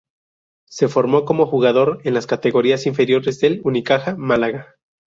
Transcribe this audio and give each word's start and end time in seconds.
Se 0.65 0.87
formó 0.87 1.25
como 1.25 1.45
jugador 1.45 2.01
en 2.05 2.15
las 2.15 2.25
categorías 2.25 2.87
inferiores 2.87 3.39
del 3.39 3.61
Unicaja 3.63 4.15
Málaga. 4.15 4.73